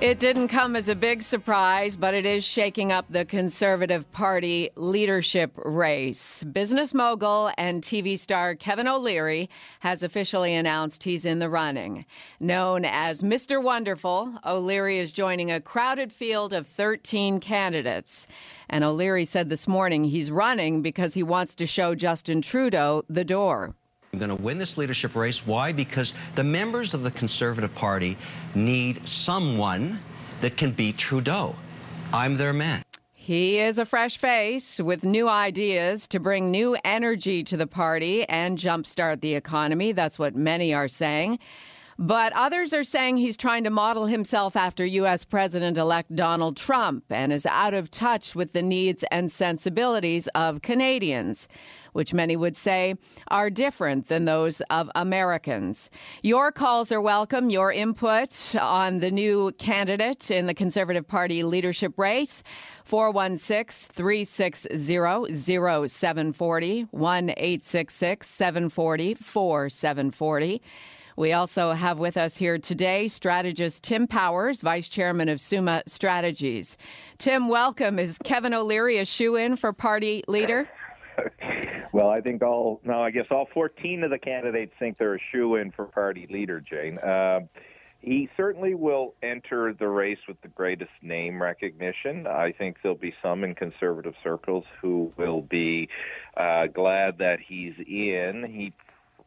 [0.00, 4.70] It didn't come as a big surprise, but it is shaking up the Conservative Party
[4.74, 6.42] leadership race.
[6.42, 9.48] Business mogul and TV star Kevin O'Leary
[9.80, 12.04] has officially announced he's in the running.
[12.40, 13.62] Known as Mr.
[13.62, 18.26] Wonderful, O'Leary is joining a crowded field of 13 candidates.
[18.68, 23.24] And O'Leary said this morning he's running because he wants to show Justin Trudeau the
[23.24, 23.74] door.
[24.14, 25.40] I'm going to win this leadership race.
[25.44, 25.72] Why?
[25.72, 28.16] Because the members of the Conservative Party
[28.54, 30.00] need someone
[30.40, 31.56] that can beat Trudeau.
[32.12, 32.84] I'm their man.
[33.12, 38.22] He is a fresh face with new ideas to bring new energy to the party
[38.28, 39.90] and jumpstart the economy.
[39.90, 41.40] That's what many are saying.
[41.98, 45.24] But others are saying he's trying to model himself after U.S.
[45.24, 50.62] President elect Donald Trump and is out of touch with the needs and sensibilities of
[50.62, 51.48] Canadians
[51.94, 52.94] which many would say
[53.28, 55.90] are different than those of Americans.
[56.22, 61.98] Your calls are welcome, your input on the new candidate in the Conservative Party leadership
[61.98, 62.42] race.
[62.84, 70.62] 416 360 0740 1 866 740 4740.
[71.16, 76.76] We also have with us here today strategist Tim Powers, Vice Chairman of Summa Strategies.
[77.18, 78.00] Tim, welcome.
[78.00, 80.68] Is Kevin O'Leary a shoe in for party leader?
[81.94, 85.20] Well, I think all no, I guess all 14 of the candidates think they're a
[85.30, 86.98] shoe in for party leader, Jane.
[86.98, 87.42] Uh,
[88.00, 92.26] he certainly will enter the race with the greatest name recognition.
[92.26, 95.88] I think there'll be some in conservative circles who will be
[96.36, 98.44] uh, glad that he's in.
[98.52, 98.72] He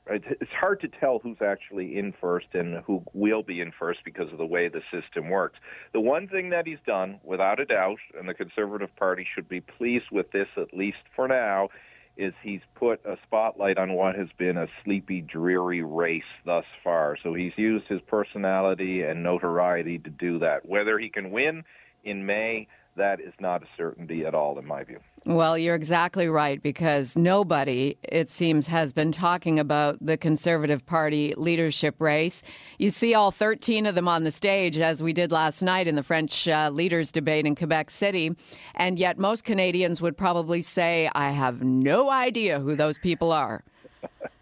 [0.09, 4.29] it's hard to tell who's actually in first and who will be in first because
[4.33, 5.57] of the way the system works.
[5.93, 9.61] The one thing that he's done, without a doubt, and the Conservative Party should be
[9.61, 11.69] pleased with this at least for now,
[12.17, 17.17] is he's put a spotlight on what has been a sleepy, dreary race thus far.
[17.21, 20.67] So he's used his personality and notoriety to do that.
[20.67, 21.63] Whether he can win
[22.03, 24.99] in May, that is not a certainty at all, in my view.
[25.25, 31.33] Well, you're exactly right because nobody, it seems, has been talking about the Conservative Party
[31.37, 32.43] leadership race.
[32.77, 35.95] You see all 13 of them on the stage, as we did last night in
[35.95, 38.35] the French uh, leaders' debate in Quebec City.
[38.75, 43.63] And yet, most Canadians would probably say, I have no idea who those people are.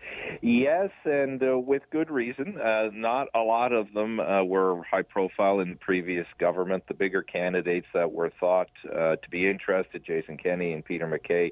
[0.47, 2.59] Yes, and uh, with good reason.
[2.61, 6.83] Uh, not a lot of them uh, were high profile in the previous government.
[6.87, 11.51] The bigger candidates that were thought uh, to be interested, Jason Kenney and Peter MacKay,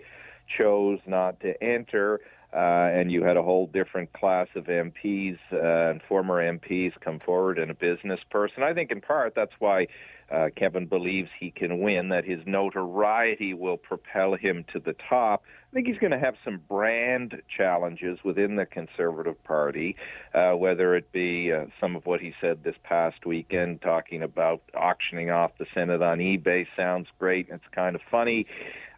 [0.60, 2.20] chose not to enter.
[2.54, 7.20] Uh, and you had a whole different class of MPs uh, and former MPs come
[7.20, 8.62] forward and a business person.
[8.62, 9.88] I think in part that's why
[10.32, 15.44] uh, Kevin believes he can win, that his notoriety will propel him to the top.
[15.72, 19.96] I think he's going to have some brand challenges within the Conservative Party,
[20.34, 24.62] uh, whether it be uh, some of what he said this past weekend, talking about
[24.76, 26.68] auctioning off the Senate on eBay.
[26.76, 27.48] Sounds great.
[27.50, 28.46] It's kind of funny.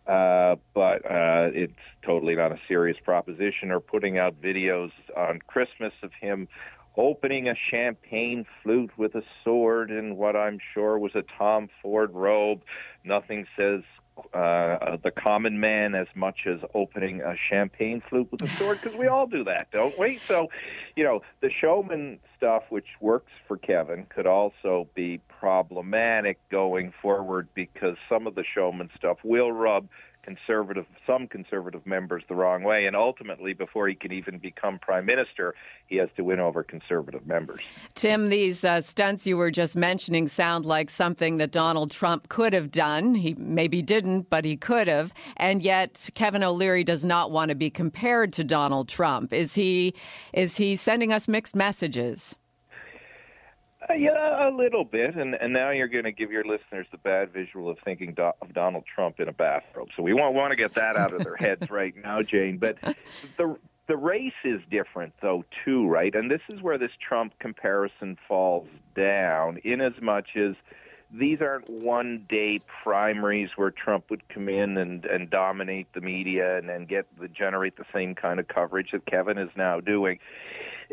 [0.07, 1.73] Uh, but uh, it's
[2.05, 3.71] totally not a serious proposition.
[3.71, 6.47] Or putting out videos on Christmas of him
[6.97, 12.11] opening a champagne flute with a sword in what I'm sure was a Tom Ford
[12.13, 12.61] robe.
[13.03, 13.81] Nothing says
[14.34, 18.98] uh, the common man as much as opening a champagne flute with a sword because
[18.98, 20.20] we all do that, don't we?
[20.28, 20.50] So,
[20.96, 27.48] you know, the showman stuff, which works for Kevin, could also be problematic going forward
[27.53, 29.88] because some of the showman stuff will rub
[30.25, 35.05] conservative, some conservative members the wrong way, and ultimately, before he can even become prime
[35.05, 35.53] minister,
[35.85, 37.59] he has to win over conservative members.
[37.94, 42.53] Tim, these uh, stunts you were just mentioning sound like something that Donald Trump could
[42.53, 43.14] have done.
[43.14, 47.55] He maybe didn't, but he could have, and yet Kevin O'Leary does not want to
[47.55, 49.32] be compared to Donald Trump.
[49.32, 49.94] Is he?
[50.34, 52.35] Is he sending us mixed messages?
[53.87, 56.97] Uh, yeah, a little bit, and and now you're going to give your listeners the
[56.97, 59.90] bad visual of thinking do- of Donald Trump in a bathrobe.
[59.96, 62.58] So we won't want to get that out of their heads right now, Jane.
[62.58, 62.78] But
[63.37, 66.14] the the race is different though too, right?
[66.16, 70.55] And this is where this Trump comparison falls down, in as much as
[71.11, 76.58] these aren't one day primaries where Trump would come in and, and dominate the media
[76.58, 80.20] and then get the, generate the same kind of coverage that Kevin is now doing.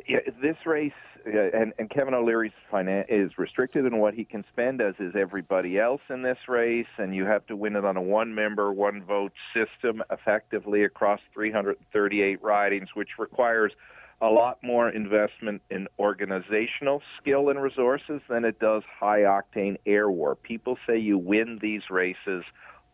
[0.07, 0.93] This race
[1.25, 5.79] and, and Kevin O'Leary's finance is restricted in what he can spend, as is everybody
[5.79, 10.03] else in this race, and you have to win it on a one-member, one-vote system,
[10.11, 13.73] effectively across 338 ridings, which requires
[14.21, 20.37] a lot more investment in organizational skill and resources than it does high-octane air war.
[20.37, 22.45] People say you win these races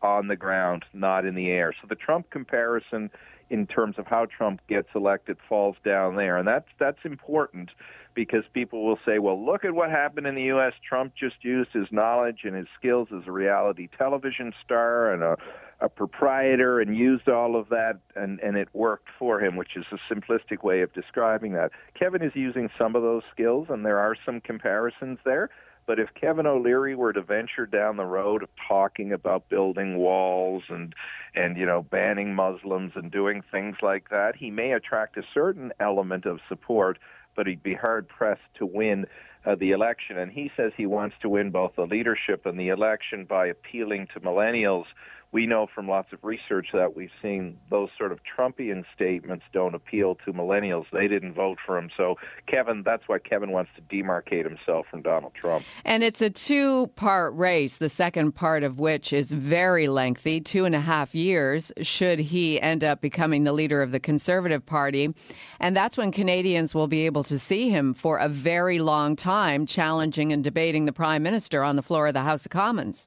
[0.01, 1.73] on the ground, not in the air.
[1.81, 3.11] So the Trump comparison
[3.49, 7.71] in terms of how Trump gets elected falls down there, and that's that's important
[8.19, 10.73] because people will say, "Well, look at what happened in the U.S.
[10.85, 15.37] Trump just used his knowledge and his skills as a reality television star and a,
[15.79, 19.85] a proprietor and used all of that, and and it worked for him," which is
[19.93, 21.71] a simplistic way of describing that.
[21.97, 25.49] Kevin is using some of those skills, and there are some comparisons there.
[25.87, 30.63] But if Kevin O'Leary were to venture down the road of talking about building walls
[30.67, 30.93] and
[31.33, 35.71] and you know banning Muslims and doing things like that, he may attract a certain
[35.79, 36.99] element of support,
[37.39, 39.05] but he'd be hard pressed to win
[39.45, 40.17] uh, the election.
[40.17, 44.07] And he says he wants to win both the leadership and the election by appealing
[44.13, 44.83] to millennials
[45.31, 49.75] we know from lots of research that we've seen those sort of Trumpian statements don't
[49.75, 50.85] appeal to millennials.
[50.91, 51.89] They didn't vote for him.
[51.95, 52.15] So,
[52.47, 55.65] Kevin, that's why Kevin wants to demarcate himself from Donald Trump.
[55.85, 60.65] And it's a two part race, the second part of which is very lengthy two
[60.65, 65.13] and a half years, should he end up becoming the leader of the Conservative Party.
[65.59, 69.67] And that's when Canadians will be able to see him for a very long time
[69.67, 73.05] challenging and debating the Prime Minister on the floor of the House of Commons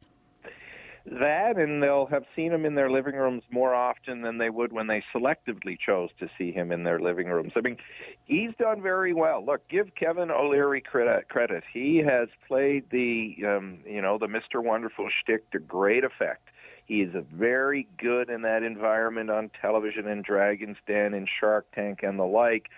[1.05, 4.73] that and they'll have seen him in their living rooms more often than they would
[4.73, 7.53] when they selectively chose to see him in their living rooms.
[7.57, 7.77] I mean,
[8.25, 9.45] he's done very well.
[9.45, 11.29] Look, give Kevin O'Leary credit.
[11.29, 11.65] credit.
[11.73, 14.63] He has played the um, you know the Mr.
[14.63, 16.49] Wonderful shtick to great effect.
[16.85, 22.01] He is very good in that environment on television and Dragon's Den and Shark Tank
[22.03, 22.69] and the like.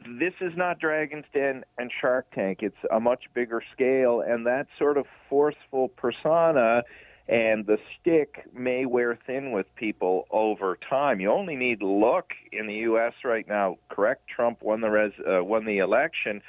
[0.00, 2.58] This is not Dragon's Den and Shark Tank.
[2.62, 6.82] It's a much bigger scale, and that sort of forceful persona
[7.28, 11.20] and the stick may wear thin with people over time.
[11.20, 13.12] You only need look in the U.S.
[13.22, 13.76] right now.
[13.90, 16.40] Correct, Trump won the res, uh, won the election,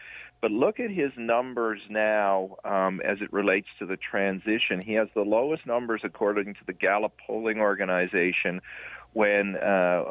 [0.41, 4.81] but look at his numbers now um, as it relates to the transition.
[4.81, 8.61] He has the lowest numbers according to the Gallup polling organization
[9.11, 10.01] when uh,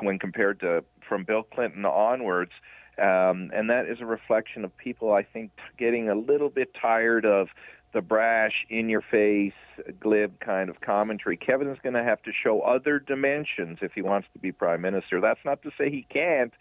[0.00, 2.52] when compared to from Bill Clinton onwards.
[2.98, 7.26] Um, and that is a reflection of people, I think, getting a little bit tired
[7.26, 7.48] of
[7.92, 9.54] the brash, in your face,
[10.00, 11.36] glib kind of commentary.
[11.36, 14.82] Kevin is going to have to show other dimensions if he wants to be prime
[14.82, 15.20] minister.
[15.20, 16.52] That's not to say he can't,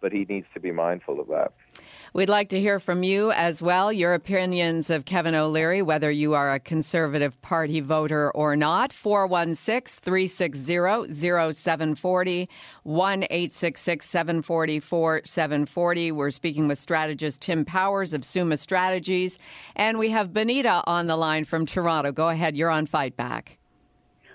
[0.00, 1.52] but he needs to be mindful of that.
[2.12, 6.34] We'd like to hear from you as well, your opinions of Kevin O'Leary, whether you
[6.34, 8.92] are a Conservative Party voter or not.
[8.92, 11.12] 416 360
[11.52, 12.48] 0740,
[12.82, 16.12] 1 866 744 740.
[16.12, 19.38] We're speaking with strategist Tim Powers of Summa Strategies.
[19.76, 22.12] And we have Benita on the line from Toronto.
[22.12, 23.58] Go ahead, you're on Fight Back.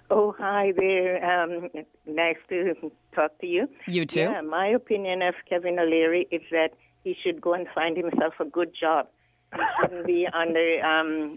[0.09, 1.23] Oh, hi there.
[1.25, 1.69] Um,
[2.05, 2.75] nice to
[3.15, 3.67] talk to you.
[3.87, 4.19] You too.
[4.19, 6.73] Yeah, my opinion of Kevin O'Leary is that
[7.03, 9.07] he should go and find himself a good job.
[9.53, 11.35] He shouldn't be on the um,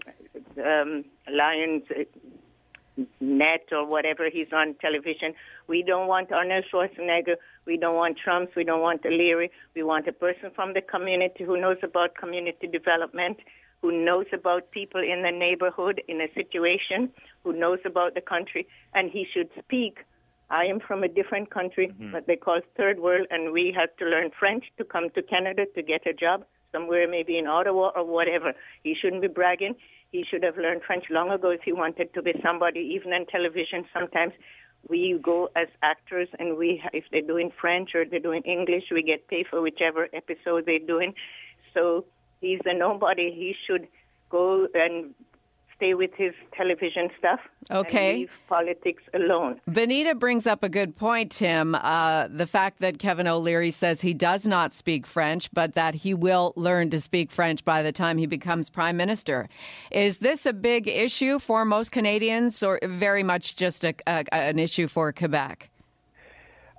[0.63, 1.83] um, Lions
[3.19, 5.33] net or whatever he's on television.
[5.67, 7.35] We don't want Arnold Schwarzenegger.
[7.65, 8.55] We don't want Trumps.
[8.55, 9.51] We don't want O'Leary.
[9.75, 13.37] We want a person from the community who knows about community development,
[13.81, 17.11] who knows about people in the neighborhood in a situation,
[17.43, 19.99] who knows about the country, and he should speak
[20.49, 22.13] I am from a different country, mm-hmm.
[22.13, 25.65] what they call third world, and we had to learn French to come to Canada
[25.75, 28.53] to get a job somewhere, maybe in Ottawa or whatever.
[28.83, 29.75] He shouldn't be bragging.
[30.11, 32.79] He should have learned French long ago if he wanted to be somebody.
[32.95, 34.33] Even in television, sometimes
[34.89, 39.03] we go as actors, and we, if they're doing French or they're doing English, we
[39.03, 41.13] get paid for whichever episode they're doing.
[41.73, 42.05] So
[42.39, 43.31] he's a nobody.
[43.31, 43.87] He should
[44.29, 45.13] go and
[45.77, 47.39] stay with his television stuff.
[47.71, 48.17] Okay.
[48.17, 49.61] leave politics alone.
[49.71, 51.75] Benita brings up a good point, Tim.
[51.75, 56.13] Uh, the fact that Kevin O'Leary says he does not speak French, but that he
[56.13, 59.47] will learn to speak French by the time he becomes prime minister.
[59.91, 64.59] Is this a big issue for most Canadians, or very much just a, a, an
[64.59, 65.69] issue for Quebec?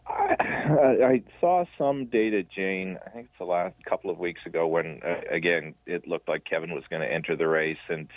[0.08, 2.98] I, I saw some data, Jane.
[3.06, 6.44] I think it's the last couple of weeks ago when, uh, again, it looked like
[6.44, 8.08] Kevin was going to enter the race, and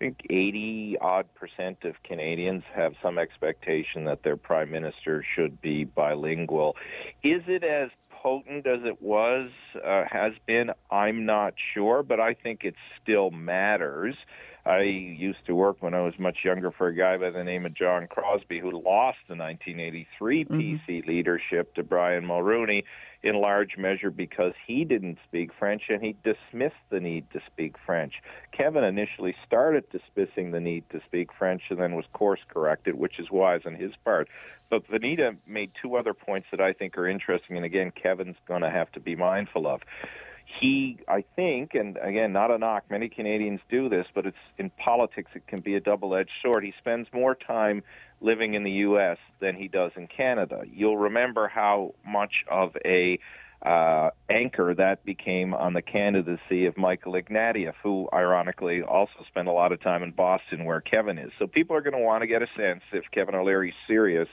[0.00, 5.60] I think 80 odd percent of Canadians have some expectation that their prime minister should
[5.60, 6.76] be bilingual.
[7.24, 9.50] Is it as potent as it was,
[9.84, 10.70] uh, has been?
[10.88, 14.14] I'm not sure, but I think it still matters.
[14.64, 17.66] I used to work when I was much younger for a guy by the name
[17.66, 20.60] of John Crosbie, who lost the 1983 mm-hmm.
[20.60, 22.84] PC leadership to Brian Mulroney
[23.22, 27.74] in large measure because he didn't speak French and he dismissed the need to speak
[27.84, 28.14] French.
[28.52, 33.18] Kevin initially started dismissing the need to speak French and then was course corrected, which
[33.18, 34.28] is wise on his part.
[34.70, 38.62] But Vanita made two other points that I think are interesting, and again, Kevin's going
[38.62, 39.82] to have to be mindful of
[40.60, 44.70] he, I think, and again, not a knock, many Canadians do this, but it's in
[44.70, 46.64] politics, it can be a double edged sword.
[46.64, 47.82] He spends more time
[48.20, 49.18] living in the U.S.
[49.40, 50.62] than he does in Canada.
[50.72, 53.18] You'll remember how much of a
[53.64, 59.52] uh, anchor that became on the candidacy of Michael Ignatieff, who ironically also spent a
[59.52, 61.30] lot of time in Boston where Kevin is.
[61.38, 64.28] So people are going to want to get a sense if Kevin O'Leary's serious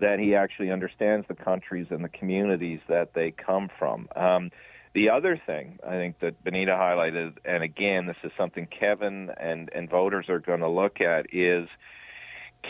[0.00, 4.08] that he actually understands the countries and the communities that they come from.
[4.14, 4.50] Um,
[4.96, 9.70] the other thing I think that Benita highlighted, and again, this is something Kevin and,
[9.72, 11.68] and voters are going to look at, is–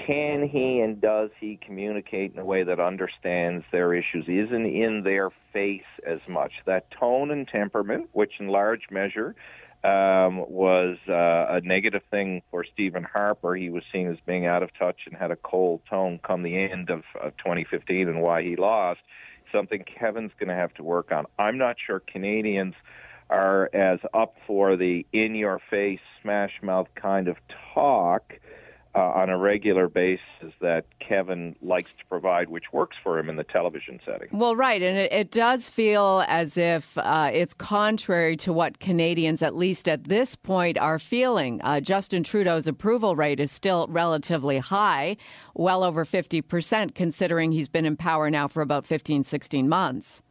[0.07, 5.03] can he and does he communicate in a way that understands their issues, isn't in
[5.03, 6.53] their face as much?
[6.67, 9.35] That tone and temperament, which in large measure
[9.85, 13.55] um, was uh, a negative thing for Stephen Harper.
[13.55, 16.57] He was seen as being out of touch and had a cold tone come the
[16.57, 19.01] end of, of 2015 and why he lost.
[19.57, 21.25] Something Kevin's going to have to work on.
[21.39, 22.75] I'm not sure Canadians
[23.31, 27.37] are as up for the in your face, smash mouth kind of
[27.75, 28.35] talk
[28.97, 30.21] uh, on a regular basis
[30.61, 34.29] that Kevin likes to provide, which works for him in the television setting.
[34.33, 34.81] Well, right.
[34.81, 39.87] And it, it does feel as if uh, it's contrary to what Canadians, at least
[39.87, 41.61] at this point, are feeling.
[41.63, 45.19] Uh, Justin Trudeau's approval rate is still relatively high,
[45.55, 50.23] well over 50%, considering he's been in power now for about 15, 16 months.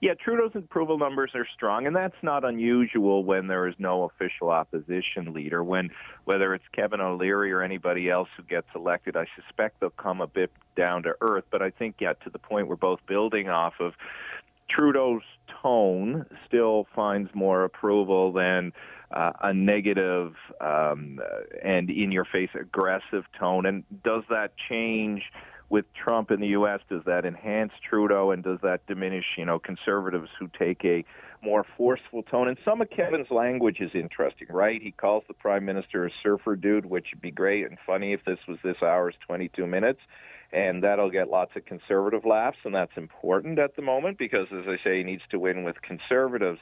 [0.00, 4.48] Yeah, Trudeau's approval numbers are strong, and that's not unusual when there is no official
[4.48, 5.62] opposition leader.
[5.62, 5.90] When
[6.24, 10.26] whether it's Kevin O'Leary or anybody else who gets elected, I suspect they'll come a
[10.26, 11.44] bit down to earth.
[11.50, 13.92] But I think, yeah, to the point we're both building off of,
[14.70, 15.22] Trudeau's
[15.62, 18.72] tone still finds more approval than
[19.10, 21.18] uh, a negative um,
[21.62, 23.66] and in your face aggressive tone.
[23.66, 25.24] And does that change?
[25.70, 26.80] With Trump in the U.S.
[26.90, 31.04] Does that enhance Trudeau, and does that diminish, you know, conservatives who take a
[31.42, 32.48] more forceful tone?
[32.48, 34.82] And some of Kevin's language is interesting, right?
[34.82, 38.24] He calls the prime minister a surfer dude, which would be great and funny if
[38.26, 40.00] this was this hour's 22 minutes.
[40.52, 44.64] And that'll get lots of conservative laughs, and that's important at the moment because, as
[44.66, 46.58] I say, he needs to win with conservatives.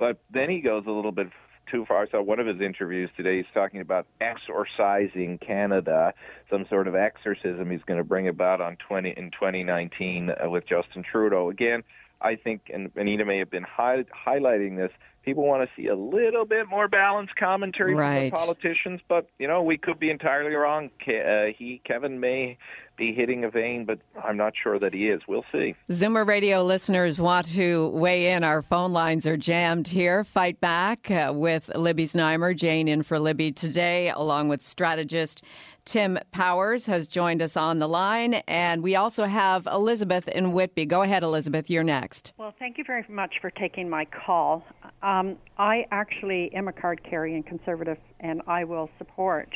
[0.00, 1.28] But then he goes a little bit
[1.70, 2.02] too far.
[2.02, 3.38] I saw one of his interviews today.
[3.38, 6.12] He's talking about exorcising Canada,
[6.50, 10.64] some sort of exorcism he's going to bring about on 20 in 2019 uh, with
[10.66, 11.50] Justin Trudeau.
[11.50, 11.82] Again,
[12.20, 14.90] I think, and Anita may have been high, highlighting this.
[15.24, 18.30] People want to see a little bit more balanced commentary right.
[18.30, 20.90] from the politicians, but you know we could be entirely wrong.
[21.06, 22.56] Uh, he, Kevin, may
[22.96, 25.22] be hitting a vein, but I'm not sure that he is.
[25.26, 25.74] We'll see.
[25.90, 28.44] Zoomer Radio listeners want to weigh in.
[28.44, 30.22] Our phone lines are jammed here.
[30.22, 35.42] Fight back uh, with Libby Znaimer, Jane in for Libby today, along with strategist
[35.84, 38.34] Tim Powers has joined us on the line.
[38.46, 40.86] And we also have Elizabeth in Whitby.
[40.86, 41.70] Go ahead, Elizabeth.
[41.70, 42.32] You're next.
[42.36, 44.64] Well, thank you very much for taking my call.
[45.02, 49.48] Um, I actually am a card carrying conservative, and I will support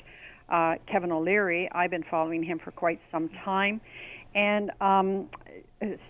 [0.48, 1.68] uh, Kevin O'Leary.
[1.72, 3.80] I've been following him for quite some time.
[4.34, 5.28] And um,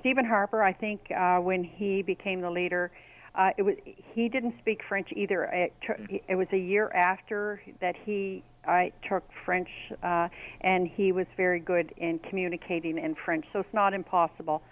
[0.01, 2.91] Stephen Harper, I think, uh, when he became the leader,
[3.35, 5.45] uh, it was he didn't speak French either.
[5.45, 9.69] It, t- it was a year after that he I took French,
[10.03, 10.29] uh,
[10.61, 13.45] and he was very good in communicating in French.
[13.53, 14.63] So it's not impossible.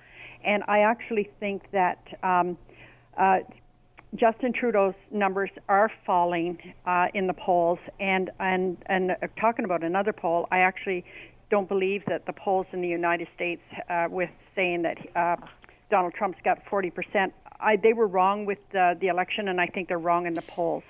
[0.44, 2.56] And I actually think that um,
[3.18, 3.38] uh,
[4.14, 9.82] Justin Trudeau's numbers are falling uh, in the polls, and and and uh, talking about
[9.82, 11.04] another poll, I actually
[11.50, 15.36] don't believe that the polls in the United States, uh, with saying that uh,
[15.90, 19.66] Donald Trump's got 40 percent, I, they were wrong with the, the election, and I
[19.66, 20.84] think they're wrong in the polls.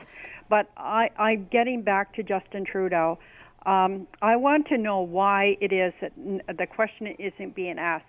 [0.49, 3.19] But I, I'm getting back to Justin Trudeau.
[3.67, 6.13] Um, I want to know why it is that
[6.59, 8.07] the question isn't being asked.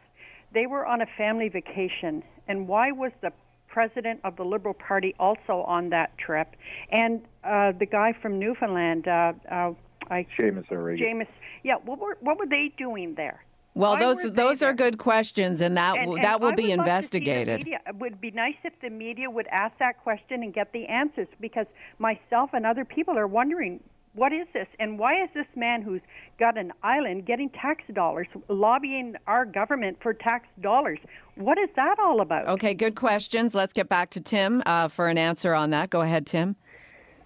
[0.53, 3.32] They were on a family vacation, and why was the
[3.73, 6.49] president of the Liberal Party also on that trip,
[6.91, 9.71] and uh, the guy from Newfoundland, uh, uh,
[10.09, 11.05] I, Seamus O'Regan.
[11.05, 11.27] Seamus,
[11.63, 11.77] yeah.
[11.83, 13.43] What were what were they doing there?
[13.75, 17.67] Well, Why those those are good questions, and that and, and that will be investigated.
[17.67, 21.27] It would be nice if the media would ask that question and get the answers,
[21.41, 21.65] because
[21.97, 23.79] myself and other people are wondering
[24.15, 24.67] what is this?
[24.79, 26.01] And why is this man who's
[26.39, 31.00] got an island getting tax dollars, lobbying our government for tax dollars?
[31.36, 32.48] What is that all about?
[32.48, 33.55] Okay, good questions.
[33.55, 35.89] Let's get back to Tim uh, for an answer on that.
[35.89, 36.55] Go ahead, Tim.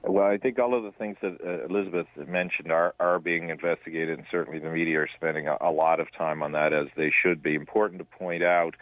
[0.04, 4.18] Well, I think all of the things that uh, Elizabeth mentioned are, are being investigated,
[4.18, 7.12] and certainly the media are spending a, a lot of time on that, as they
[7.22, 7.56] should be.
[7.56, 8.76] Important to point out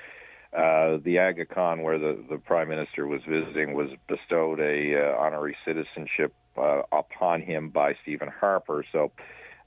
[0.54, 5.20] uh, the Aga Khan, where the, the Prime Minister was visiting, was bestowed a uh,
[5.20, 8.86] honorary citizenship uh, upon him by Stephen Harper.
[8.92, 9.12] So,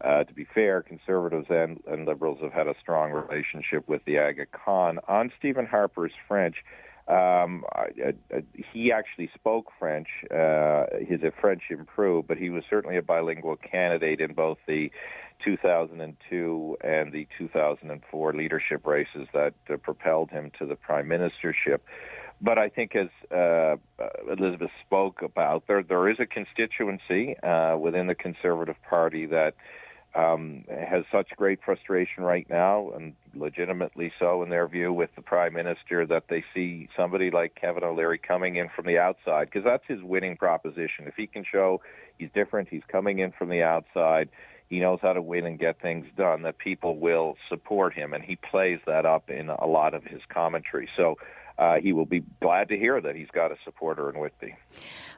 [0.00, 4.18] uh, to be fair, conservatives and, and liberals have had a strong relationship with the
[4.18, 5.00] Aga Khan.
[5.09, 6.57] On Stephen Harper's French,
[7.09, 8.42] um, I, I,
[8.73, 10.09] he actually spoke French.
[10.30, 14.90] Uh, his French improved, but he was certainly a bilingual candidate in both the
[15.42, 21.80] 2002 and the 2004 leadership races that uh, propelled him to the prime ministership.
[22.40, 23.76] But I think, as uh,
[24.30, 29.54] Elizabeth spoke about, there there is a constituency uh, within the Conservative Party that
[30.14, 35.23] um, has such great frustration right now, and legitimately so in their view, with the
[35.23, 39.64] prime minister that they see somebody like Kevin O'Leary coming in from the outside because
[39.64, 41.07] that's his winning proposition.
[41.07, 41.80] If he can show
[42.18, 44.28] he's different, he's coming in from the outside.
[44.68, 46.42] He knows how to win and get things done.
[46.42, 50.21] That people will support him, and he plays that up in a lot of his
[50.28, 50.88] commentary.
[50.97, 51.16] So
[51.58, 54.54] uh, he will be glad to hear that he's got a supporter in Whitby.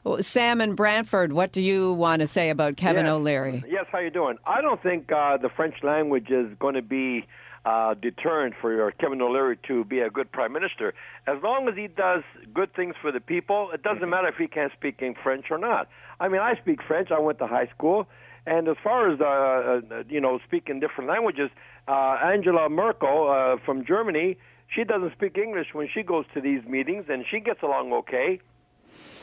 [0.03, 3.13] Well, Sam and Brantford, what do you want to say about Kevin yes.
[3.13, 3.63] O'Leary?
[3.67, 4.37] Yes, how you doing?
[4.45, 7.27] I don't think uh, the French language is going to be
[7.63, 10.95] uh, deterrent for Kevin O'Leary to be a good prime minister.
[11.27, 14.47] As long as he does good things for the people, it doesn't matter if he
[14.47, 15.87] can't speak in French or not.
[16.19, 17.11] I mean, I speak French.
[17.11, 18.07] I went to high school.
[18.47, 21.51] And as far as uh, uh, you know, speaking different languages,
[21.87, 24.37] uh, Angela Merkel uh, from Germany,
[24.73, 28.39] she doesn't speak English when she goes to these meetings, and she gets along okay.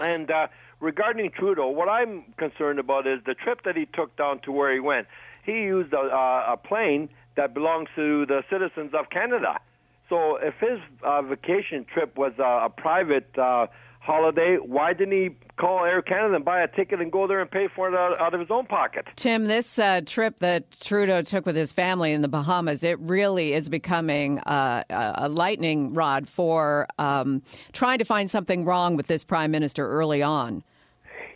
[0.00, 0.48] And uh,
[0.80, 4.72] regarding Trudeau, what I'm concerned about is the trip that he took down to where
[4.72, 5.06] he went.
[5.44, 9.58] He used a, a plane that belongs to the citizens of Canada.
[10.08, 13.66] So if his uh, vacation trip was uh, a private uh,
[14.08, 17.50] holiday, why didn't he call Air Canada and buy a ticket and go there and
[17.50, 19.04] pay for it out, out of his own pocket?
[19.16, 23.52] Tim, this uh, trip that Trudeau took with his family in the Bahamas, it really
[23.52, 29.24] is becoming uh, a lightning rod for um, trying to find something wrong with this
[29.24, 30.64] prime minister early on.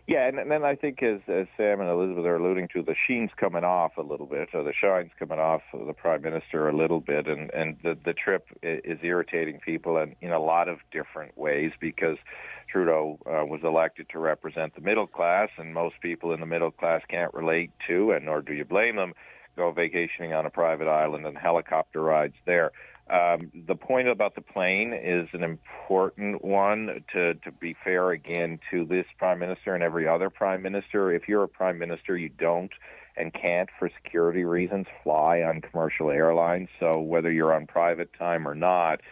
[0.08, 2.96] Yeah, and, and then I think as, as Sam and Elizabeth are alluding to, the
[3.06, 6.68] sheen's coming off a little bit, or the shine's coming off of the prime minister
[6.68, 10.68] a little bit, and and the the trip is irritating people in in a lot
[10.68, 12.18] of different ways because
[12.72, 16.70] Trudeau uh, was elected to represent the middle class, and most people in the middle
[16.70, 19.12] class can't relate to, and nor do you blame them,
[19.56, 22.72] go vacationing on a private island and helicopter rides there.
[23.10, 27.04] Um, the point about the plane is an important one.
[27.08, 31.28] To to be fair, again, to this prime minister and every other prime minister, if
[31.28, 32.72] you're a prime minister, you don't
[33.16, 36.68] and can't, for security reasons, fly on commercial airlines.
[36.80, 39.02] So whether you're on private time or not,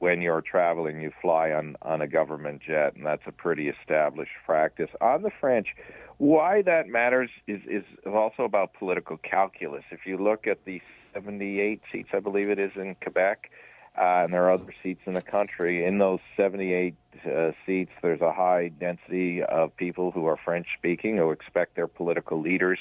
[0.00, 4.32] when you're traveling, you fly on on a government jet, and that's a pretty established
[4.44, 4.90] practice.
[5.00, 5.68] On the French,
[6.16, 9.84] why that matters is is also about political calculus.
[9.90, 10.82] If you look at the
[11.14, 13.50] 78 seats, I believe it is in Quebec,
[13.96, 15.84] uh, and there are other seats in the country.
[15.84, 16.94] In those 78
[17.26, 21.88] uh, seats, there's a high density of people who are French speaking who expect their
[21.88, 22.78] political leaders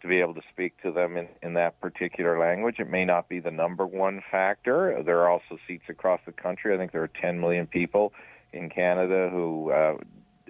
[0.00, 2.76] to be able to speak to them in, in that particular language.
[2.78, 5.02] It may not be the number one factor.
[5.04, 6.74] There are also seats across the country.
[6.74, 8.12] I think there are 10 million people
[8.52, 9.96] in Canada who uh,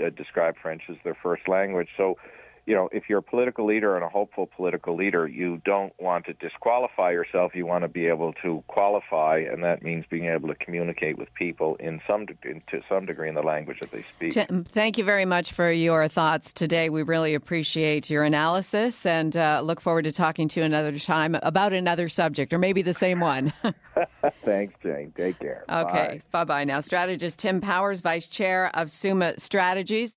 [0.04, 1.88] uh, describe French as their first language.
[1.96, 2.16] So,
[2.66, 6.26] you know, if you're a political leader and a hopeful political leader, you don't want
[6.26, 7.54] to disqualify yourself.
[7.54, 11.32] You want to be able to qualify, and that means being able to communicate with
[11.34, 14.32] people in some de- to some degree in the language that they speak.
[14.32, 16.90] Tim, thank you very much for your thoughts today.
[16.90, 21.36] We really appreciate your analysis, and uh, look forward to talking to you another time
[21.44, 23.52] about another subject, or maybe the same one.
[24.44, 25.12] Thanks, Jane.
[25.16, 25.64] Take care.
[25.68, 26.20] Okay.
[26.32, 26.80] Bye bye now.
[26.80, 30.16] Strategist Tim Powers, Vice Chair of Summa Strategies.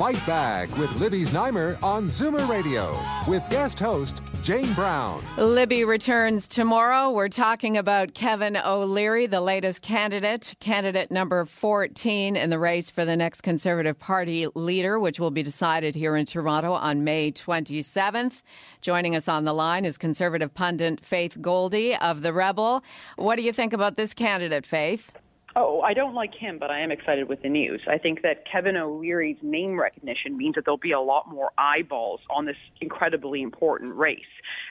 [0.00, 5.22] Fight Back with Libby Znaimer on Zoomer Radio with guest host Jane Brown.
[5.36, 7.10] Libby returns tomorrow.
[7.10, 13.04] We're talking about Kevin O'Leary, the latest candidate, candidate number 14 in the race for
[13.04, 18.40] the next Conservative Party leader, which will be decided here in Toronto on May 27th.
[18.80, 22.82] Joining us on the line is Conservative pundit Faith Goldy of The Rebel.
[23.16, 25.12] What do you think about this candidate, Faith?
[25.56, 27.80] Oh, I don't like him, but I am excited with the news.
[27.88, 32.20] I think that Kevin O'Leary's name recognition means that there'll be a lot more eyeballs
[32.30, 34.20] on this incredibly important race.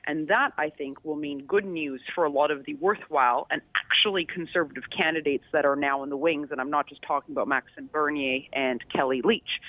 [0.07, 3.61] And that, I think, will mean good news for a lot of the worthwhile and
[3.75, 6.47] actually conservative candidates that are now in the wings.
[6.49, 9.59] And I'm not just talking about Maxime Bernier and Kellie Leitch.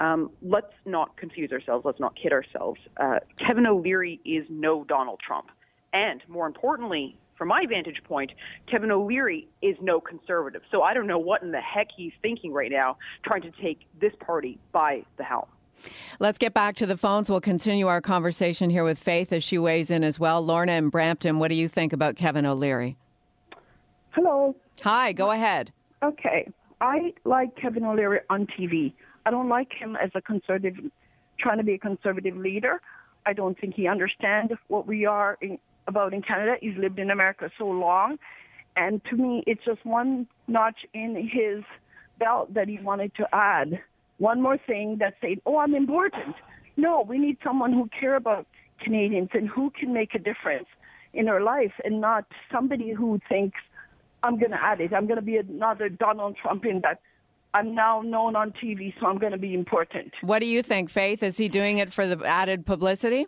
[0.00, 1.84] Um, let's not confuse ourselves.
[1.84, 2.80] Let's not kid ourselves.
[2.96, 5.50] Uh, Kevin O'Leary is no Donald Trump.
[5.92, 8.32] And more importantly, from my vantage point,
[8.70, 10.62] Kevin O'Leary is no conservative.
[10.70, 13.80] So I don't know what in the heck he's thinking right now, trying to take
[14.00, 15.46] this party by the helm.
[16.18, 17.28] Let's get back to the phones.
[17.28, 20.40] We'll continue our conversation here with Faith as she weighs in as well.
[20.40, 22.96] Lorna and Brampton, what do you think about Kevin O'Leary?
[24.10, 24.56] Hello.
[24.82, 25.72] Hi, go ahead.
[26.02, 26.48] Okay.
[26.80, 28.94] I like Kevin O'Leary on TV.
[29.26, 30.76] I don't like him as a conservative,
[31.38, 32.80] trying to be a conservative leader.
[33.26, 36.56] I don't think he understands what we are in, about in Canada.
[36.60, 38.18] He's lived in America so long.
[38.76, 41.64] And to me, it's just one notch in his
[42.18, 43.80] belt that he wanted to add.
[44.18, 46.36] One more thing that said, oh, I'm important.
[46.76, 48.46] No, we need someone who care about
[48.82, 50.66] Canadians and who can make a difference
[51.14, 53.58] in our life and not somebody who thinks,
[54.22, 54.92] I'm going to add it.
[54.92, 57.00] I'm going to be another Donald Trump in that
[57.54, 60.12] I'm now known on TV, so I'm going to be important.
[60.20, 61.22] What do you think, Faith?
[61.22, 63.26] Is he doing it for the added publicity?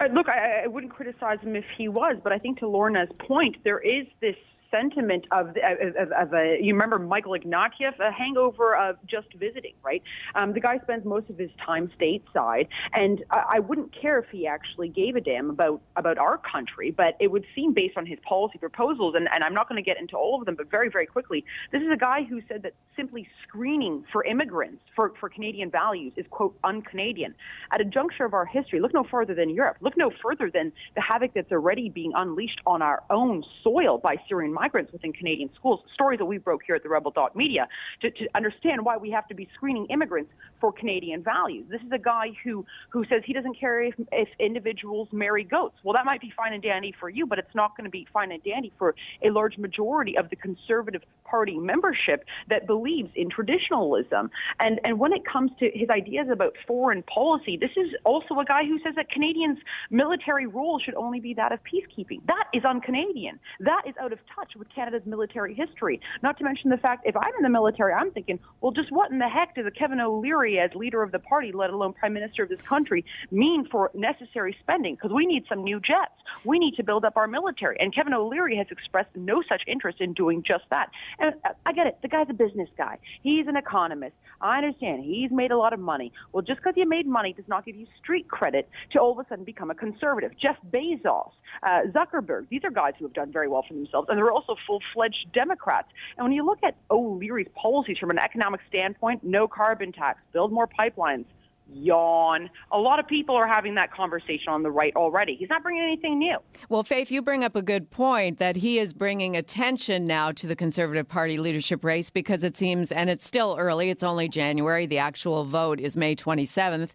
[0.00, 3.10] Uh, look, I, I wouldn't criticize him if he was, but I think to Lorna's
[3.26, 4.36] point, there is this
[4.70, 10.02] sentiment of, of, of a, you remember Michael Ignatieff, a hangover of just visiting, right?
[10.34, 14.26] Um, the guy spends most of his time stateside, and I, I wouldn't care if
[14.30, 18.06] he actually gave a damn about, about our country, but it would seem based on
[18.06, 20.70] his policy proposals, and, and I'm not going to get into all of them, but
[20.70, 25.12] very, very quickly, this is a guy who said that simply screening for immigrants for,
[25.18, 27.34] for Canadian values is, quote, un-Canadian.
[27.72, 29.78] At a juncture of our history, look no further than Europe.
[29.80, 34.16] Look no further than the havoc that's already being unleashed on our own soil by
[34.28, 37.64] Syrian migrants within Canadian schools, stories that we broke here at the Rebel Dot Media,
[38.02, 41.64] to, to understand why we have to be screening immigrants for Canadian values.
[41.74, 45.76] This is a guy who, who says he doesn't care if, if individuals marry goats.
[45.82, 48.06] Well, that might be fine and dandy for you, but it's not going to be
[48.12, 48.94] fine and dandy for
[49.24, 54.30] a large majority of the Conservative Party membership that believes in traditionalism.
[54.58, 58.44] And, and when it comes to his ideas about foreign policy, this is also a
[58.44, 59.58] guy who says that Canadians'
[59.90, 62.20] military role should only be that of peacekeeping.
[62.26, 63.38] That is un Canadian.
[63.60, 66.00] That is out of touch with Canada's military history.
[66.22, 69.10] Not to mention the fact if I'm in the military, I'm thinking, well, just what
[69.10, 72.12] in the heck does a Kevin O'Leary as leader of the party, let alone prime
[72.12, 74.94] minister of this country, mean for necessary spending?
[74.94, 76.12] Because we need some new jets.
[76.44, 77.76] We need to build up our military.
[77.80, 80.90] And Kevin O'Leary has expressed no such interest in doing just that.
[81.18, 81.34] And
[81.66, 81.98] I get it.
[82.02, 82.98] The guy's a business guy.
[83.22, 84.14] He's an economist.
[84.40, 85.04] I understand.
[85.04, 86.12] He's made a lot of money.
[86.32, 89.24] Well, just because you made money does not give you street credit to all of
[89.24, 90.32] a sudden become a conservative.
[90.40, 91.30] Jeff Bezos,
[91.62, 94.60] uh, Zuckerberg, these are guys who have done very well for themselves, and they're also
[94.66, 95.88] full fledged Democrats.
[96.16, 100.52] And when you look at O'Leary's policies from an economic standpoint, no carbon tax, build
[100.52, 101.24] more pipelines,
[101.72, 102.50] yawn.
[102.72, 105.36] A lot of people are having that conversation on the right already.
[105.36, 106.38] He's not bringing anything new.
[106.68, 110.46] Well, Faith, you bring up a good point that he is bringing attention now to
[110.46, 114.86] the Conservative Party leadership race because it seems, and it's still early, it's only January,
[114.86, 116.92] the actual vote is May 27th.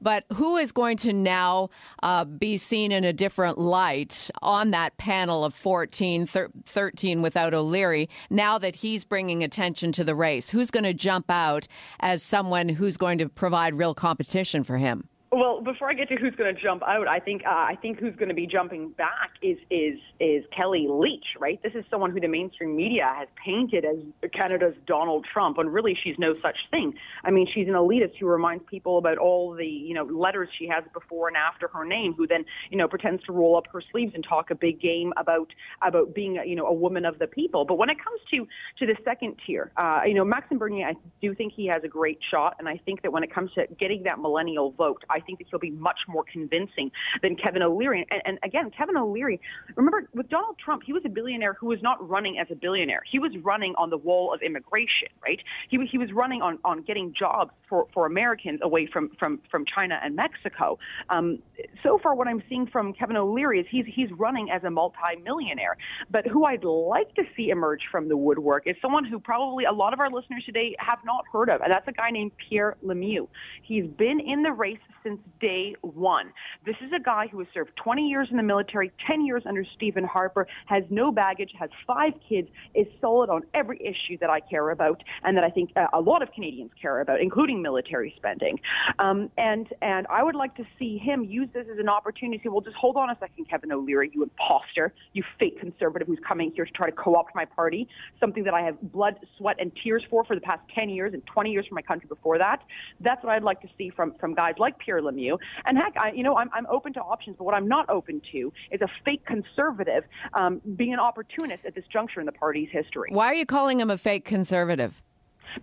[0.00, 1.70] But who is going to now
[2.02, 7.52] uh, be seen in a different light on that panel of 14, thir- 13 without
[7.52, 10.50] O'Leary now that he's bringing attention to the race?
[10.50, 11.66] Who's going to jump out
[11.98, 13.94] as someone who's going to provide real?
[14.18, 15.08] Competition for him.
[15.30, 17.98] Well, before I get to who's going to jump out, I think uh, I think
[18.00, 21.62] who's going to be jumping back is is is Kellie Leitch, right?
[21.62, 23.96] This is someone who the mainstream media has painted as
[24.32, 26.94] Canada's Donald Trump, and really she's no such thing.
[27.24, 30.66] I mean, she's an elitist who reminds people about all the you know letters she
[30.68, 33.82] has before and after her name, who then you know pretends to roll up her
[33.92, 35.52] sleeves and talk a big game about
[35.86, 37.66] about being you know a woman of the people.
[37.66, 38.46] But when it comes to
[38.78, 41.88] to the second tier, uh, you know, Maxime Bernier, I do think he has a
[41.88, 45.17] great shot, and I think that when it comes to getting that millennial vote, I
[45.20, 46.90] think that he'll be much more convincing
[47.22, 48.06] than Kevin O'Leary.
[48.10, 49.40] And, and again, Kevin O'Leary,
[49.76, 53.02] remember with Donald Trump, he was a billionaire who was not running as a billionaire.
[53.10, 55.40] He was running on the wall of immigration, right?
[55.68, 59.64] He, he was running on, on getting jobs for, for Americans away from, from, from
[59.72, 60.78] China and Mexico.
[61.10, 61.38] Um,
[61.82, 65.76] so far, what I'm seeing from Kevin O'Leary is he's, he's running as a multimillionaire.
[66.10, 69.72] But who I'd like to see emerge from the woodwork is someone who probably a
[69.72, 72.76] lot of our listeners today have not heard of, and that's a guy named Pierre
[72.84, 73.28] Lemieux.
[73.62, 74.78] He's been in the race
[75.08, 76.32] since day one.
[76.66, 79.64] This is a guy who has served 20 years in the military, 10 years under
[79.76, 84.40] Stephen Harper, has no baggage, has five kids, is solid on every issue that I
[84.40, 88.12] care about and that I think uh, a lot of Canadians care about, including military
[88.16, 88.58] spending.
[88.98, 92.48] Um, and and I would like to see him use this as an opportunity to
[92.50, 96.52] well, just hold on a second, Kevin O'Leary, you imposter, you fake conservative who's coming
[96.54, 97.88] here to try to co-opt my party,
[98.20, 101.24] something that I have blood, sweat, and tears for for the past 10 years and
[101.26, 102.62] 20 years for my country before that.
[103.00, 105.38] That's what I'd like to see from from guys like Pierre Lemieux.
[105.64, 108.20] And heck, I, you know, I'm, I'm open to options, but what I'm not open
[108.32, 112.68] to is a fake conservative um, being an opportunist at this juncture in the party's
[112.70, 113.10] history.
[113.10, 115.02] Why are you calling him a fake conservative?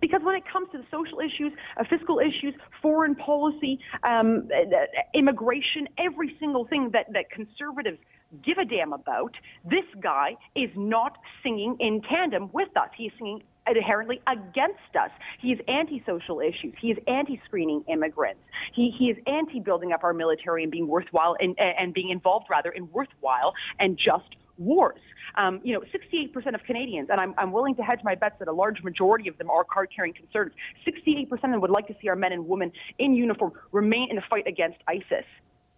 [0.00, 4.66] Because when it comes to the social issues, uh, fiscal issues, foreign policy, um, uh,
[5.14, 7.98] immigration, every single thing that, that conservatives
[8.44, 12.88] give a damn about, this guy is not singing in tandem with us.
[12.96, 15.10] He's singing inherently against us.
[15.40, 16.74] He is anti-social issues.
[16.80, 18.40] He is anti-screening immigrants.
[18.74, 22.70] He, he is anti-building up our military and being worthwhile and, and being involved rather
[22.70, 25.00] in worthwhile and just wars.
[25.36, 28.48] Um, you know, 68% of Canadians, and I'm, I'm willing to hedge my bets that
[28.48, 31.94] a large majority of them are card carrying conservatives, 68% of them would like to
[32.00, 35.26] see our men and women in uniform remain in the fight against ISIS.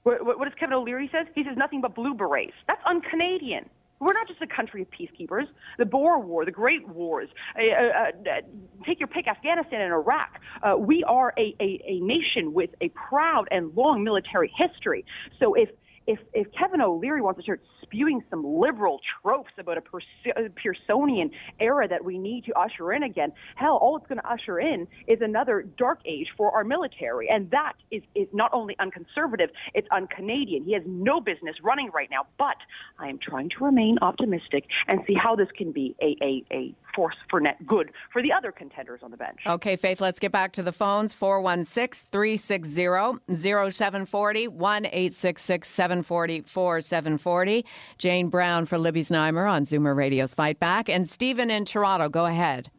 [0.04, 1.26] What, does Kevin O'Leary says?
[1.34, 2.52] He says nothing but blue berets.
[2.66, 3.68] That's un-Canadian.
[4.00, 5.46] We're not just a country of peacekeepers.
[5.78, 8.40] The Boer War, the Great Wars, uh, uh, uh,
[8.86, 10.38] take your pick, Afghanistan and Iraq.
[10.62, 15.04] Uh, we are a, a, a nation with a proud and long military history.
[15.40, 15.70] So if
[16.08, 21.86] if, if Kevin O'Leary wants to start spewing some liberal tropes about a Pearsonian era
[21.86, 25.18] that we need to usher in again, hell, all it's going to usher in is
[25.20, 27.28] another dark age for our military.
[27.28, 30.64] And that is, is not only unconservative, it's un-Canadian.
[30.64, 32.56] He has no business running right now, but
[32.98, 36.74] I am trying to remain optimistic and see how this can be a, a, a
[36.94, 39.38] force for net good for the other contenders on the bench.
[39.46, 45.68] Okay, Faith, let's get back to the phones 416 360 0740 1 866
[46.02, 47.64] 740 4740.
[47.98, 50.88] Jane Brown for Libby Znaimer on Zoomer Radio's Fight Back.
[50.88, 52.70] And Stephen in Toronto, go ahead.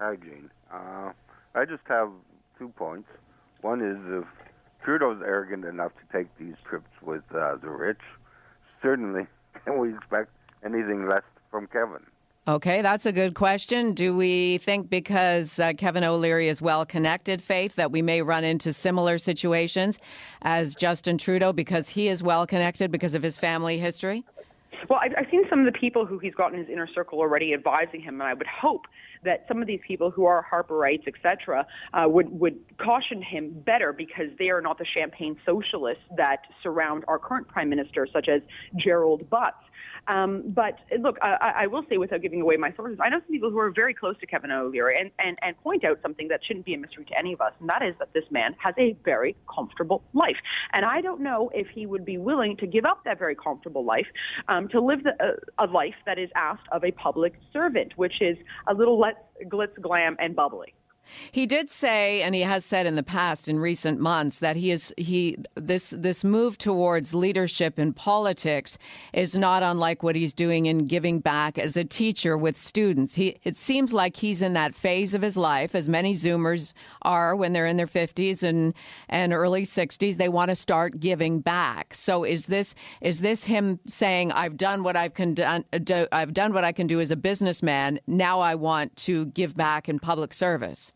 [0.00, 0.50] Hi, Jane.
[0.72, 1.12] Uh,
[1.54, 2.10] I just have
[2.58, 3.08] two points.
[3.60, 4.24] One is if
[4.84, 8.00] Trudeau's arrogant enough to take these trips with uh, the rich,
[8.82, 9.26] certainly
[9.64, 10.30] can we expect
[10.64, 12.06] anything less from Kevin?
[12.50, 13.92] Okay, that's a good question.
[13.92, 18.42] Do we think because uh, Kevin O'Leary is well connected, Faith, that we may run
[18.42, 20.00] into similar situations
[20.42, 24.24] as Justin Trudeau because he is well connected because of his family history?
[24.88, 27.20] Well, I've, I've seen some of the people who he's got in his inner circle
[27.20, 28.86] already advising him, and I would hope
[29.22, 33.92] that some of these people who are Harperites, etc., uh, would would caution him better
[33.92, 38.42] because they are not the champagne socialists that surround our current prime minister, such as
[38.76, 39.62] Gerald Butts.
[40.08, 43.30] Um, but look, I, I will say, without giving away my sources, I know some
[43.30, 46.40] people who are very close to Kevin O'Leary and, and, and point out something that
[46.46, 48.74] shouldn't be a mystery to any of us, and that is that this man has
[48.78, 50.36] a very comfortable life.
[50.72, 53.84] And I don't know if he would be willing to give up that very comfortable
[53.84, 54.06] life
[54.48, 58.20] um, to live the, uh, a life that is asked of a public servant, which
[58.20, 58.36] is
[58.66, 59.14] a little less
[59.46, 60.74] glitz, glam, and bubbly.
[61.32, 64.70] He did say, and he has said in the past, in recent months, that he
[64.70, 68.78] is he this this move towards leadership in politics
[69.12, 73.14] is not unlike what he's doing in giving back as a teacher with students.
[73.14, 77.36] He it seems like he's in that phase of his life, as many Zoomers are
[77.36, 78.74] when they're in their fifties and
[79.08, 80.16] and early sixties.
[80.16, 81.94] They want to start giving back.
[81.94, 85.64] So is this is this him saying, "I've done what I've can done,
[86.12, 88.00] I've done what I can do as a businessman.
[88.06, 90.92] Now I want to give back in public service."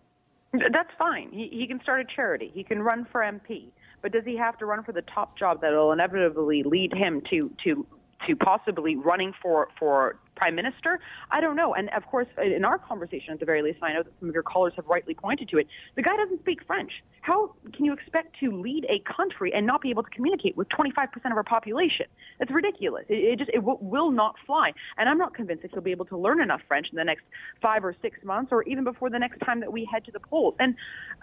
[0.73, 1.31] That's fine.
[1.33, 2.51] He, he can start a charity.
[2.55, 3.69] He can run for MP.
[4.03, 7.23] But does he have to run for the top job that will inevitably lead him
[7.31, 7.87] to to
[8.27, 10.99] to possibly running for for prime minister?
[11.31, 11.75] I don't know.
[11.75, 14.35] And of course, in our conversation, at the very least, I know that some of
[14.35, 15.67] your callers have rightly pointed to it.
[15.97, 16.91] The guy doesn't speak French.
[17.21, 20.69] How can you expect to lead a country and not be able to communicate with
[20.69, 22.07] 25% of our population?
[22.39, 23.05] That's ridiculous.
[23.09, 24.73] It, it just it w- will not fly.
[24.99, 27.25] And I'm not convinced that he'll be able to learn enough French in the next
[27.63, 30.21] five or six months, or even before the next time that we head to the
[30.21, 30.55] polls.
[30.59, 30.75] And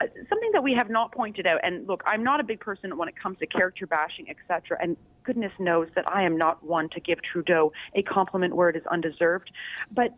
[0.01, 1.60] uh, something that we have not pointed out.
[1.63, 4.77] And look, I'm not a big person when it comes to character bashing, etc.
[4.82, 8.75] And goodness knows that I am not one to give Trudeau a compliment where it
[8.75, 9.51] is undeserved.
[9.91, 10.13] But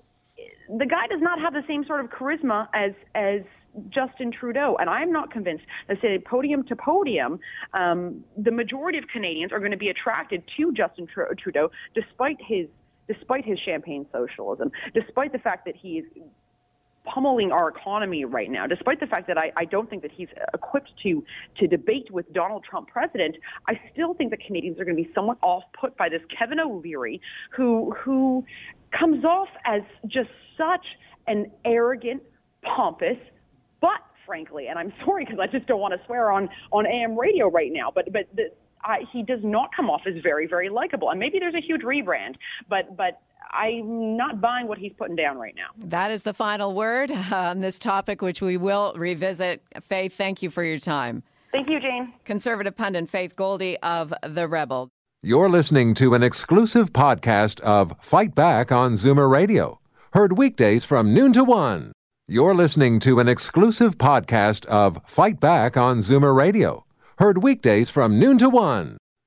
[0.70, 3.42] the guy does not have the same sort of charisma as as
[3.90, 7.40] Justin Trudeau, and I'm not convinced that say podium to podium,
[7.74, 12.68] um, the majority of Canadians are going to be attracted to Justin Trudeau, despite his
[13.08, 16.06] despite his champagne socialism, despite the fact that he's
[17.06, 20.30] pummeling our economy right now, despite the fact that I, I don't think that he's
[20.54, 21.24] equipped to
[21.60, 23.36] to debate with Donald Trump president,
[23.68, 26.60] I still think that Canadians are going to be somewhat off put by this Kevin
[26.60, 27.22] O'Leary,
[27.56, 28.46] who who
[28.98, 30.86] comes off as just such
[31.28, 32.22] an arrogant,
[32.64, 33.18] pompous,
[33.82, 37.18] but frankly, and I'm sorry because I just don't want to swear on on AM
[37.18, 38.52] radio right now, but but the,
[38.86, 41.10] I, he does not come off as very very likable.
[41.10, 42.36] And maybe there's a huge rebrand,
[42.70, 43.22] but but
[43.54, 45.68] I'm not buying what he's putting down right now.
[45.78, 49.62] That is the final word on this topic, which we will revisit.
[49.82, 51.24] Faith, thank you for your time.
[51.52, 52.12] Thank you, Jane.
[52.26, 54.90] Conservative pundit Faith Goldy of The Rebel.
[55.22, 59.80] You're listening to an exclusive podcast of Fight Back on Zoomer Radio,
[60.14, 61.92] heard weekdays from noon to one.
[62.28, 66.86] You're listening to an exclusive podcast of Fight Back on Zoomer Radio,
[67.20, 68.98] heard weekdays from noon to one.